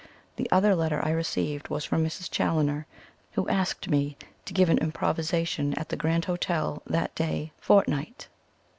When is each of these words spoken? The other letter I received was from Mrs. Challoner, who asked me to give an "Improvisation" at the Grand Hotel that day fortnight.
The 0.37 0.49
other 0.51 0.73
letter 0.73 0.99
I 1.05 1.11
received 1.11 1.67
was 1.67 1.85
from 1.85 2.03
Mrs. 2.03 2.27
Challoner, 2.31 2.87
who 3.33 3.47
asked 3.47 3.87
me 3.87 4.17
to 4.45 4.53
give 4.55 4.67
an 4.67 4.79
"Improvisation" 4.79 5.75
at 5.77 5.89
the 5.89 5.95
Grand 5.95 6.25
Hotel 6.25 6.81
that 6.87 7.13
day 7.13 7.51
fortnight. 7.59 8.27